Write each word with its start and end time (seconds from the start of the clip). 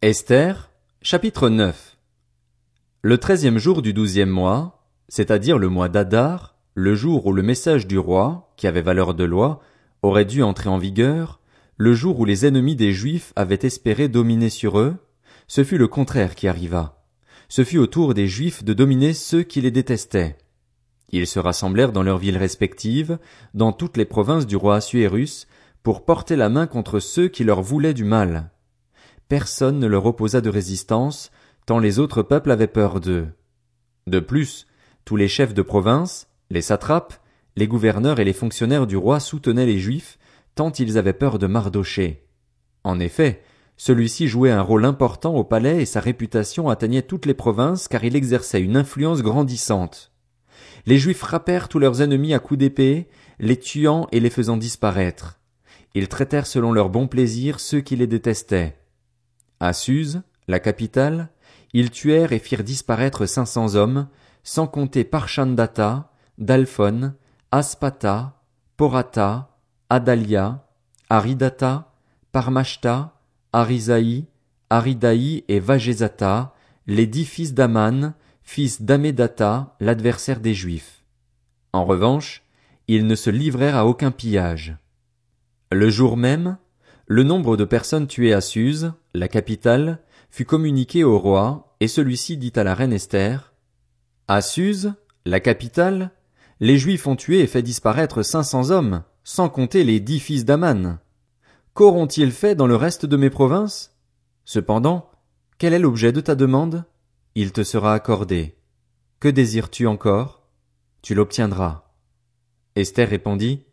Esther, 0.00 0.70
chapitre 1.02 1.48
9 1.48 1.98
Le 3.02 3.18
treizième 3.18 3.58
jour 3.58 3.82
du 3.82 3.92
douzième 3.92 4.30
mois, 4.30 4.86
c'est-à-dire 5.08 5.58
le 5.58 5.68
mois 5.68 5.88
d'Adar, 5.88 6.54
le 6.74 6.94
jour 6.94 7.26
où 7.26 7.32
le 7.32 7.42
message 7.42 7.88
du 7.88 7.98
roi, 7.98 8.52
qui 8.56 8.68
avait 8.68 8.80
valeur 8.80 9.14
de 9.14 9.24
loi, 9.24 9.58
aurait 10.02 10.24
dû 10.24 10.44
entrer 10.44 10.68
en 10.68 10.78
vigueur, 10.78 11.40
le 11.76 11.94
jour 11.94 12.20
où 12.20 12.24
les 12.24 12.46
ennemis 12.46 12.76
des 12.76 12.92
Juifs 12.92 13.32
avaient 13.34 13.58
espéré 13.62 14.06
dominer 14.06 14.50
sur 14.50 14.78
eux, 14.78 14.94
ce 15.48 15.64
fut 15.64 15.78
le 15.78 15.88
contraire 15.88 16.36
qui 16.36 16.46
arriva. 16.46 17.04
Ce 17.48 17.64
fut 17.64 17.78
au 17.78 17.88
tour 17.88 18.14
des 18.14 18.28
Juifs 18.28 18.62
de 18.62 18.74
dominer 18.74 19.14
ceux 19.14 19.42
qui 19.42 19.60
les 19.60 19.72
détestaient. 19.72 20.38
Ils 21.10 21.26
se 21.26 21.40
rassemblèrent 21.40 21.90
dans 21.90 22.04
leurs 22.04 22.18
villes 22.18 22.38
respectives, 22.38 23.18
dans 23.52 23.72
toutes 23.72 23.96
les 23.96 24.04
provinces 24.04 24.46
du 24.46 24.54
roi 24.54 24.76
Assuérus, 24.76 25.48
pour 25.82 26.04
porter 26.04 26.36
la 26.36 26.50
main 26.50 26.68
contre 26.68 27.00
ceux 27.00 27.26
qui 27.26 27.42
leur 27.42 27.62
voulaient 27.62 27.94
du 27.94 28.04
mal 28.04 28.52
personne 29.28 29.78
ne 29.78 29.86
leur 29.86 30.06
opposa 30.06 30.40
de 30.40 30.50
résistance, 30.50 31.30
tant 31.66 31.78
les 31.78 31.98
autres 31.98 32.22
peuples 32.22 32.50
avaient 32.50 32.66
peur 32.66 33.00
d'eux. 33.00 33.28
De 34.06 34.20
plus, 34.20 34.66
tous 35.04 35.16
les 35.16 35.28
chefs 35.28 35.54
de 35.54 35.62
province, 35.62 36.28
les 36.50 36.62
satrapes, 36.62 37.14
les 37.56 37.66
gouverneurs 37.66 38.20
et 38.20 38.24
les 38.24 38.32
fonctionnaires 38.32 38.86
du 38.86 38.96
roi 38.96 39.20
soutenaient 39.20 39.66
les 39.66 39.78
Juifs, 39.78 40.18
tant 40.54 40.72
ils 40.72 40.96
avaient 40.96 41.12
peur 41.12 41.38
de 41.38 41.46
Mardoché. 41.46 42.26
En 42.84 43.00
effet, 43.00 43.42
celui-ci 43.76 44.28
jouait 44.28 44.50
un 44.50 44.62
rôle 44.62 44.84
important 44.84 45.34
au 45.34 45.44
palais 45.44 45.82
et 45.82 45.86
sa 45.86 46.00
réputation 46.00 46.68
atteignait 46.68 47.02
toutes 47.02 47.26
les 47.26 47.34
provinces 47.34 47.86
car 47.86 48.04
il 48.04 48.16
exerçait 48.16 48.62
une 48.62 48.76
influence 48.76 49.22
grandissante. 49.22 50.10
Les 50.86 50.98
Juifs 50.98 51.18
frappèrent 51.18 51.68
tous 51.68 51.78
leurs 51.78 52.00
ennemis 52.00 52.32
à 52.32 52.38
coups 52.38 52.58
d'épée, 52.58 53.08
les 53.38 53.58
tuant 53.58 54.08
et 54.10 54.20
les 54.20 54.30
faisant 54.30 54.56
disparaître. 54.56 55.38
Ils 55.94 56.08
traitèrent 56.08 56.46
selon 56.46 56.72
leur 56.72 56.88
bon 56.88 57.08
plaisir 57.08 57.60
ceux 57.60 57.80
qui 57.80 57.94
les 57.94 58.06
détestaient. 58.06 58.76
À 59.60 59.72
Suse, 59.72 60.22
la 60.46 60.60
capitale, 60.60 61.30
ils 61.72 61.90
tuèrent 61.90 62.32
et 62.32 62.38
firent 62.38 62.64
disparaître 62.64 63.26
cinq 63.26 63.46
cents 63.46 63.74
hommes, 63.74 64.08
sans 64.42 64.66
compter 64.66 65.04
Parchandata, 65.04 66.10
Dalphon, 66.38 67.14
Aspata, 67.50 68.40
Porata, 68.76 69.56
Adalia, 69.90 70.64
Aridata, 71.10 71.92
Parmashta, 72.32 73.20
Arisaï, 73.52 74.26
Aridaï 74.70 75.44
et 75.48 75.60
Vagezata, 75.60 76.54
les 76.86 77.06
dix 77.06 77.24
fils 77.24 77.54
d'Aman, 77.54 78.14
fils 78.42 78.82
d'Amedata, 78.82 79.76
l'adversaire 79.80 80.40
des 80.40 80.54
Juifs. 80.54 81.04
En 81.72 81.84
revanche, 81.84 82.42
ils 82.86 83.06
ne 83.06 83.14
se 83.14 83.30
livrèrent 83.30 83.76
à 83.76 83.86
aucun 83.86 84.10
pillage. 84.10 84.76
Le 85.70 85.90
jour 85.90 86.16
même, 86.16 86.56
le 87.10 87.22
nombre 87.22 87.56
de 87.56 87.64
personnes 87.64 88.06
tuées 88.06 88.34
à 88.34 88.42
Suse, 88.42 88.92
la 89.14 89.28
capitale, 89.28 90.00
fut 90.30 90.44
communiqué 90.44 91.04
au 91.04 91.18
roi, 91.18 91.74
et 91.80 91.88
celui-ci 91.88 92.36
dit 92.36 92.52
à 92.54 92.64
la 92.64 92.74
reine 92.74 92.92
Esther, 92.92 93.54
À 94.28 94.42
Suse, 94.42 94.92
la 95.24 95.40
capitale, 95.40 96.10
les 96.60 96.76
Juifs 96.76 97.06
ont 97.06 97.16
tué 97.16 97.40
et 97.40 97.46
fait 97.46 97.62
disparaître 97.62 98.22
cinq 98.22 98.42
cents 98.42 98.68
hommes, 98.70 99.04
sans 99.24 99.48
compter 99.48 99.84
les 99.84 100.00
dix 100.00 100.20
fils 100.20 100.44
d'Aman. 100.44 100.98
Qu'auront-ils 101.72 102.32
fait 102.32 102.54
dans 102.54 102.66
le 102.66 102.76
reste 102.76 103.06
de 103.06 103.16
mes 103.16 103.30
provinces? 103.30 103.96
Cependant, 104.44 105.10
quel 105.56 105.72
est 105.72 105.78
l'objet 105.78 106.12
de 106.12 106.20
ta 106.20 106.34
demande? 106.34 106.84
Il 107.34 107.52
te 107.52 107.62
sera 107.62 107.94
accordé. 107.94 108.58
Que 109.18 109.28
désires-tu 109.28 109.86
encore? 109.86 110.42
Tu 111.00 111.14
l'obtiendras. 111.14 111.90
Esther 112.76 113.08
répondit, 113.08 113.64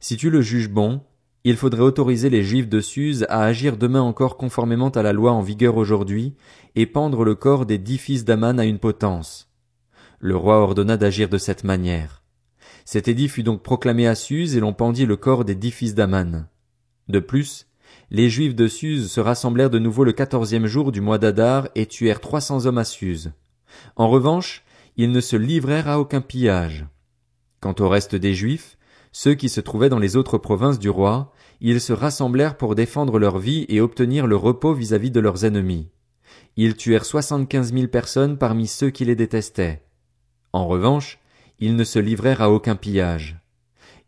Si 0.00 0.16
tu 0.16 0.28
le 0.28 0.42
juges 0.42 0.70
bon, 0.70 1.02
il 1.44 1.56
faudrait 1.56 1.82
autoriser 1.82 2.28
les 2.28 2.42
Juifs 2.42 2.68
de 2.68 2.80
Suse 2.80 3.26
à 3.28 3.42
agir 3.42 3.76
demain 3.76 4.02
encore 4.02 4.36
conformément 4.36 4.90
à 4.90 5.02
la 5.02 5.12
loi 5.12 5.32
en 5.32 5.40
vigueur 5.40 5.76
aujourd'hui, 5.76 6.34
et 6.76 6.86
pendre 6.86 7.24
le 7.24 7.34
corps 7.34 7.66
des 7.66 7.78
dix 7.78 7.98
fils 7.98 8.24
d'Aman 8.24 8.60
à 8.60 8.64
une 8.64 8.78
potence. 8.78 9.48
Le 10.18 10.36
roi 10.36 10.58
ordonna 10.58 10.96
d'agir 10.96 11.28
de 11.28 11.38
cette 11.38 11.64
manière. 11.64 12.22
Cet 12.84 13.08
édit 13.08 13.28
fut 13.28 13.42
donc 13.42 13.62
proclamé 13.62 14.06
à 14.06 14.14
Suse 14.14 14.56
et 14.56 14.60
l'on 14.60 14.72
pendit 14.72 15.06
le 15.06 15.16
corps 15.16 15.44
des 15.44 15.54
dix 15.54 15.70
fils 15.70 15.94
d'Aman. 15.94 16.46
De 17.08 17.20
plus, 17.20 17.66
les 18.10 18.28
Juifs 18.28 18.54
de 18.54 18.68
Suse 18.68 19.10
se 19.10 19.20
rassemblèrent 19.20 19.70
de 19.70 19.78
nouveau 19.78 20.04
le 20.04 20.12
quatorzième 20.12 20.66
jour 20.66 20.92
du 20.92 21.00
mois 21.00 21.18
d'Adar 21.18 21.68
et 21.74 21.86
tuèrent 21.86 22.20
trois 22.20 22.40
cents 22.40 22.66
hommes 22.66 22.78
à 22.78 22.84
Suse. 22.84 23.32
En 23.96 24.08
revanche, 24.08 24.64
ils 24.96 25.10
ne 25.10 25.20
se 25.20 25.36
livrèrent 25.36 25.88
à 25.88 26.00
aucun 26.00 26.20
pillage. 26.20 26.86
Quant 27.60 27.74
au 27.78 27.88
reste 27.88 28.16
des 28.16 28.34
Juifs, 28.34 28.76
ceux 29.12 29.34
qui 29.34 29.48
se 29.48 29.60
trouvaient 29.60 29.88
dans 29.88 29.98
les 29.98 30.16
autres 30.16 30.38
provinces 30.38 30.78
du 30.78 30.88
roi, 30.88 31.32
ils 31.60 31.80
se 31.80 31.92
rassemblèrent 31.92 32.56
pour 32.56 32.74
défendre 32.74 33.18
leur 33.18 33.38
vie 33.38 33.66
et 33.68 33.80
obtenir 33.80 34.26
le 34.26 34.36
repos 34.36 34.72
vis-à-vis 34.72 35.10
de 35.10 35.20
leurs 35.20 35.44
ennemis. 35.44 35.88
Ils 36.56 36.76
tuèrent 36.76 37.04
soixante-quinze 37.04 37.72
mille 37.72 37.90
personnes 37.90 38.38
parmi 38.38 38.66
ceux 38.66 38.90
qui 38.90 39.04
les 39.04 39.16
détestaient. 39.16 39.82
En 40.52 40.66
revanche, 40.66 41.18
ils 41.58 41.76
ne 41.76 41.84
se 41.84 41.98
livrèrent 41.98 42.42
à 42.42 42.50
aucun 42.50 42.76
pillage. 42.76 43.38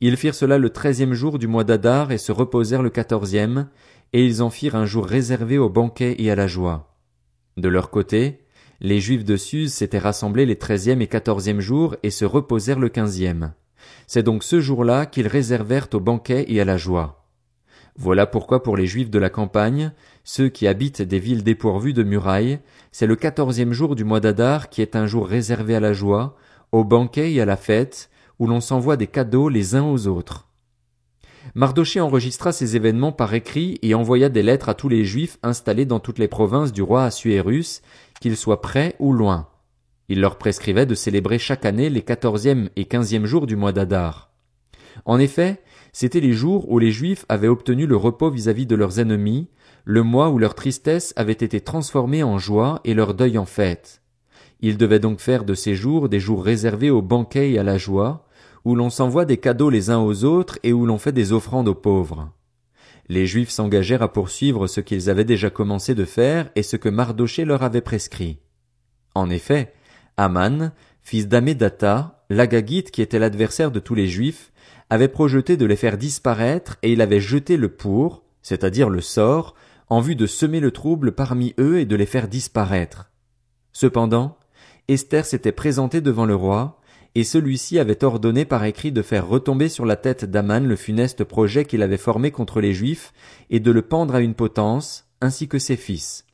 Ils 0.01 0.17
firent 0.17 0.35
cela 0.35 0.59
le 0.59 0.71
treizième 0.71 1.15
jour 1.15 1.39
du 1.39 1.47
mois 1.47 1.65
d'Adar 1.65 2.11
et 2.11 2.19
se 2.19 2.33
reposèrent 2.33 2.83
le 2.83 2.91
quatorzième, 2.91 3.69
et 4.13 4.25
ils 4.25 4.43
en 4.43 4.51
firent 4.51 4.77
un 4.77 4.87
jour 4.87 5.07
réservé 5.07 5.59
au 5.59 5.69
banquet 5.69 6.17
et 6.19 6.31
à 6.31 6.35
la 6.35 6.47
joie. 6.47 6.97
De 7.57 7.69
leur 7.69 7.91
côté, 7.91 8.41
les 8.81 9.01
Juifs 9.01 9.25
de 9.25 9.37
Suse 9.37 9.73
s'étaient 9.73 9.99
rassemblés 9.99 10.47
les 10.47 10.59
treizième 10.59 11.03
et 11.03 11.07
quatorzième 11.07 11.61
jours 11.61 11.97
et 12.03 12.11
se 12.11 12.25
reposèrent 12.25 12.81
le 12.81 12.89
quinzième. 12.89 13.53
C'est 14.07 14.23
donc 14.23 14.43
ce 14.43 14.61
jour-là 14.61 15.07
qu'ils 15.07 15.27
réservèrent 15.27 15.89
au 15.93 16.01
banquet 16.01 16.45
et 16.49 16.61
à 16.61 16.65
la 16.65 16.77
joie. 16.77 17.23
Voilà 17.97 18.27
pourquoi 18.27 18.63
pour 18.63 18.77
les 18.77 18.87
Juifs 18.87 19.11
de 19.11 19.19
la 19.19 19.29
campagne, 19.29 19.93
ceux 20.25 20.49
qui 20.49 20.67
habitent 20.67 21.03
des 21.03 21.19
villes 21.19 21.45
dépourvues 21.45 21.93
de 21.93 22.03
murailles, 22.03 22.59
c'est 22.91 23.07
le 23.07 23.17
quatorzième 23.17 23.73
jour 23.73 23.95
du 23.95 24.05
mois 24.05 24.21
d'Adar 24.21 24.71
qui 24.71 24.81
est 24.81 24.97
un 24.97 25.07
jour 25.07 25.27
réservé 25.27 25.75
à 25.75 25.81
la 25.81 25.93
joie, 25.93 26.37
au 26.73 26.85
banquet 26.85 27.33
et 27.33 27.41
à 27.41 27.45
la 27.45 27.57
fête, 27.57 28.09
où 28.39 28.47
l'on 28.47 28.61
s'envoie 28.61 28.97
des 28.97 29.07
cadeaux 29.07 29.51
les 29.51 29.75
uns 29.75 29.85
aux 29.85 30.07
autres. 30.07 30.49
Mardoché 31.55 32.01
enregistra 32.01 32.53
ces 32.53 32.77
événements 32.77 33.13
par 33.13 33.35
écrit 33.35 33.79
et 33.83 33.95
envoya 33.95 34.29
des 34.29 34.43
lettres 34.43 34.69
à 34.69 34.75
tous 34.75 34.89
les 34.89 35.05
Juifs 35.05 35.39
installés 35.43 35.85
dans 35.85 36.01
toutes 36.01 36.19
les 36.19 36.29
provinces 36.29 36.73
du 36.73 36.83
roi 36.83 37.05
Assuérus, 37.05 37.83
qu'ils 38.21 38.37
soient 38.37 38.63
près 38.63 38.97
ou 39.01 39.13
loin. 39.13 39.49
Il 40.09 40.21
leur 40.21 40.39
prescrivait 40.39 40.87
de 40.87 40.95
célébrer 40.95 41.39
chaque 41.39 41.65
année 41.65 41.91
les 41.91 42.03
quatorzième 42.03 42.69
et 42.77 42.85
quinzième 42.85 43.27
jours 43.27 43.47
du 43.47 43.57
mois 43.57 43.73
d'Adar. 43.73 44.31
En 45.05 45.19
effet, 45.19 45.63
c'étaient 45.93 46.21
les 46.21 46.33
jours 46.33 46.71
où 46.71 46.79
les 46.79 46.91
Juifs 46.91 47.25
avaient 47.29 47.49
obtenu 47.49 47.87
le 47.87 47.97
repos 47.97 48.31
vis-à-vis 48.31 48.67
de 48.67 48.75
leurs 48.75 48.99
ennemis, 48.99 49.49
le 49.85 50.03
mois 50.03 50.31
où 50.31 50.39
leur 50.39 50.55
tristesse 50.55 51.13
avait 51.17 51.33
été 51.33 51.61
transformée 51.61 52.23
en 52.23 52.39
joie 52.39 52.81
et 52.85 52.95
leur 52.95 53.15
deuil 53.15 53.39
en 53.39 53.47
fête. 53.47 54.03
Ils 54.61 54.77
devaient 54.77 55.01
donc 55.01 55.19
faire 55.19 55.45
de 55.45 55.55
ces 55.55 55.75
jours 55.75 56.09
des 56.09 56.21
jours 56.21 56.45
réservés 56.45 56.91
au 56.91 57.03
banquet 57.03 57.51
et 57.53 57.59
à 57.59 57.65
la 57.65 57.79
joie, 57.79 58.27
où 58.65 58.77
l'on 58.77 58.91
s'envoie 58.91 59.25
des 59.25 59.39
cadeaux 59.39 59.71
les 59.71 59.91
uns 59.91 59.99
aux 59.99 60.25
autres 60.25 60.59
et 60.63 60.73
où 60.73 60.87
l'on 60.87 60.99
fait 60.99 61.13
des 61.13 61.33
offrandes 61.33 61.69
aux 61.69 61.75
pauvres. 61.75 62.31
Les 63.09 63.27
Juifs 63.27 63.51
s'engagèrent 63.51 64.03
à 64.03 64.13
poursuivre 64.13 64.69
ce 64.69 64.81
qu'ils 64.81 65.11
avaient 65.11 65.25
déjà 65.25 65.51
commencé 65.51 65.95
de 65.95 66.05
faire 66.05 66.51
et 66.55 66.63
ce 66.63 66.77
que 66.77 66.89
Mardoché 66.89 67.45
leur 67.45 67.65
avait 67.65 67.81
prescrit. 67.81 68.39
En 69.15 69.29
effet, 69.29 69.75
Aman, 70.17 70.73
fils 71.03 71.29
d'Amédata, 71.29 72.25
l'Agagite 72.31 72.91
qui 72.91 73.03
était 73.03 73.19
l'adversaire 73.19 73.71
de 73.71 73.81
tous 73.81 73.95
les 73.95 74.09
Juifs, 74.09 74.53
avait 74.91 75.09
projeté 75.09 75.57
de 75.57 75.67
les 75.67 75.77
faire 75.77 75.97
disparaître 75.97 76.79
et 76.83 76.93
il 76.93 77.01
avait 77.01 77.21
jeté 77.21 77.57
le 77.57 77.69
pour, 77.69 78.25
c'est-à-dire 78.43 78.91
le 78.91 79.01
sort, 79.01 79.55
en 79.89 80.01
vue 80.01 80.17
de 80.17 80.27
semer 80.27 80.61
le 80.61 80.71
trouble 80.71 81.13
parmi 81.13 81.55
eux 81.59 81.79
et 81.79 81.87
de 81.87 81.97
les 81.97 82.07
faire 82.07 82.29
disparaître. 82.29 83.11
Cependant, 83.73 84.39
Esther 84.89 85.25
s'était 85.25 85.53
présentée 85.53 86.01
devant 86.01 86.27
le 86.27 86.35
roi, 86.35 86.81
et 87.15 87.25
celui-ci 87.25 87.79
avait 87.79 88.05
ordonné 88.05 88.45
par 88.45 88.65
écrit 88.65 88.91
de 88.91 89.03
faire 89.03 89.29
retomber 89.29 89.69
sur 89.69 89.85
la 89.85 89.97
tête 89.97 90.25
d'Aman 90.25 90.67
le 90.67 90.77
funeste 90.77 91.25
projet 91.25 91.65
qu'il 91.65 91.83
avait 91.83 91.99
formé 91.99 92.31
contre 92.31 92.61
les 92.61 92.73
Juifs, 92.73 93.13
et 93.51 93.61
de 93.61 93.71
le 93.71 93.83
pendre 93.83 94.15
à 94.15 94.21
une 94.21 94.35
potence, 94.35 95.07
ainsi 95.21 95.47
que 95.49 95.59
ses 95.59 95.77
fils. 95.77 96.27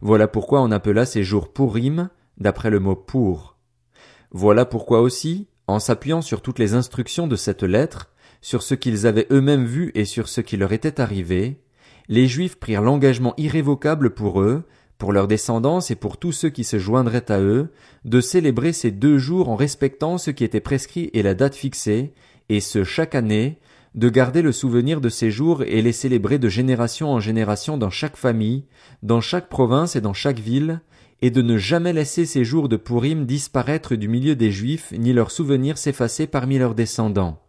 Voilà 0.00 0.28
pourquoi 0.28 0.62
on 0.62 0.70
appela 0.70 1.06
ces 1.06 1.22
jours 1.22 1.52
Pourim, 1.52 2.10
d'après 2.38 2.70
le 2.70 2.80
mot 2.80 2.96
pour. 2.96 3.56
Voilà 4.30 4.64
pourquoi 4.64 5.00
aussi, 5.00 5.48
en 5.66 5.78
s'appuyant 5.78 6.22
sur 6.22 6.40
toutes 6.40 6.58
les 6.58 6.74
instructions 6.74 7.26
de 7.26 7.36
cette 7.36 7.62
lettre, 7.62 8.10
sur 8.40 8.62
ce 8.62 8.74
qu'ils 8.74 9.06
avaient 9.06 9.26
eux-mêmes 9.30 9.66
vu 9.66 9.90
et 9.94 10.04
sur 10.04 10.28
ce 10.28 10.40
qui 10.40 10.56
leur 10.56 10.72
était 10.72 11.00
arrivé, 11.00 11.60
les 12.08 12.26
Juifs 12.26 12.58
prirent 12.58 12.82
l'engagement 12.82 13.34
irrévocable 13.36 14.10
pour 14.10 14.40
eux, 14.40 14.64
pour 14.96 15.12
leurs 15.12 15.28
descendants 15.28 15.80
et 15.80 15.94
pour 15.94 16.16
tous 16.16 16.32
ceux 16.32 16.48
qui 16.48 16.64
se 16.64 16.78
joindraient 16.78 17.30
à 17.30 17.40
eux, 17.40 17.70
de 18.04 18.20
célébrer 18.20 18.72
ces 18.72 18.90
deux 18.90 19.18
jours 19.18 19.48
en 19.48 19.56
respectant 19.56 20.18
ce 20.18 20.30
qui 20.30 20.44
était 20.44 20.60
prescrit 20.60 21.10
et 21.12 21.22
la 21.22 21.34
date 21.34 21.54
fixée, 21.54 22.14
et 22.48 22.60
ce 22.60 22.84
chaque 22.84 23.14
année, 23.14 23.58
de 23.94 24.08
garder 24.08 24.42
le 24.42 24.52
souvenir 24.52 25.00
de 25.00 25.08
ces 25.08 25.30
jours 25.30 25.62
et 25.62 25.82
les 25.82 25.92
célébrer 25.92 26.38
de 26.38 26.48
génération 26.48 27.10
en 27.10 27.20
génération 27.20 27.78
dans 27.78 27.90
chaque 27.90 28.16
famille, 28.16 28.64
dans 29.02 29.20
chaque 29.20 29.48
province 29.48 29.96
et 29.96 30.00
dans 30.00 30.12
chaque 30.14 30.38
ville, 30.38 30.80
et 31.20 31.30
de 31.30 31.42
ne 31.42 31.56
jamais 31.56 31.92
laisser 31.92 32.26
ces 32.26 32.44
jours 32.44 32.68
de 32.68 32.76
Pourim 32.76 33.26
disparaître 33.26 33.96
du 33.96 34.08
milieu 34.08 34.36
des 34.36 34.52
Juifs, 34.52 34.92
ni 34.92 35.12
leurs 35.12 35.30
souvenirs 35.30 35.78
s'effacer 35.78 36.26
parmi 36.26 36.58
leurs 36.58 36.74
descendants. 36.74 37.42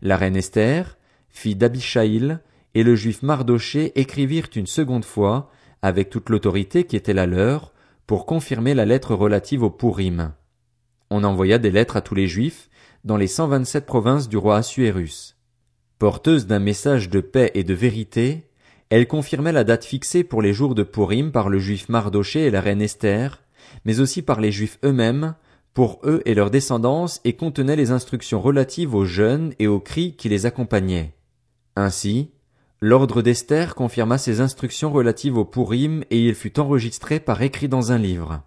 La 0.00 0.16
reine 0.16 0.36
Esther, 0.36 0.96
fille 1.28 1.56
d'Abishaïl, 1.56 2.40
et 2.74 2.82
le 2.82 2.96
juif 2.96 3.22
Mardoché 3.22 3.92
écrivirent 4.00 4.48
une 4.56 4.66
seconde 4.66 5.04
fois, 5.04 5.50
avec 5.82 6.10
toute 6.10 6.28
l'autorité 6.28 6.84
qui 6.84 6.96
était 6.96 7.12
la 7.12 7.26
leur, 7.26 7.72
pour 8.06 8.26
confirmer 8.26 8.74
la 8.74 8.84
lettre 8.84 9.14
relative 9.14 9.62
au 9.62 9.70
Purim. 9.70 10.32
On 11.10 11.24
envoya 11.24 11.58
des 11.58 11.70
lettres 11.70 11.96
à 11.96 12.00
tous 12.00 12.14
les 12.14 12.26
Juifs, 12.26 12.68
dans 13.04 13.16
les 13.16 13.26
cent 13.26 13.48
vingt-sept 13.48 13.86
provinces 13.86 14.28
du 14.28 14.36
roi 14.36 14.56
Assuérus. 14.56 15.36
Porteuse 15.98 16.46
d'un 16.46 16.58
message 16.58 17.08
de 17.10 17.20
paix 17.20 17.50
et 17.54 17.64
de 17.64 17.74
vérité, 17.74 18.48
elle 18.94 19.08
confirmait 19.08 19.50
la 19.50 19.64
date 19.64 19.84
fixée 19.84 20.22
pour 20.22 20.40
les 20.40 20.52
jours 20.52 20.76
de 20.76 20.84
Purim 20.84 21.32
par 21.32 21.48
le 21.48 21.58
juif 21.58 21.88
Mardoché 21.88 22.46
et 22.46 22.50
la 22.52 22.60
reine 22.60 22.80
Esther, 22.80 23.42
mais 23.84 23.98
aussi 23.98 24.22
par 24.22 24.40
les 24.40 24.52
juifs 24.52 24.78
eux-mêmes, 24.84 25.34
pour 25.72 25.98
eux 26.04 26.22
et 26.26 26.34
leurs 26.34 26.52
descendants 26.52 27.06
et 27.24 27.32
contenait 27.32 27.74
les 27.74 27.90
instructions 27.90 28.40
relatives 28.40 28.94
aux 28.94 29.04
jeunes 29.04 29.52
et 29.58 29.66
aux 29.66 29.80
cris 29.80 30.14
qui 30.14 30.28
les 30.28 30.46
accompagnaient. 30.46 31.12
Ainsi, 31.74 32.30
l'ordre 32.80 33.20
d'Esther 33.20 33.74
confirma 33.74 34.16
ses 34.16 34.40
instructions 34.40 34.92
relatives 34.92 35.38
au 35.38 35.44
Purim 35.44 36.04
et 36.12 36.24
il 36.24 36.36
fut 36.36 36.60
enregistré 36.60 37.18
par 37.18 37.42
écrit 37.42 37.66
dans 37.66 37.90
un 37.90 37.98
livre. 37.98 38.44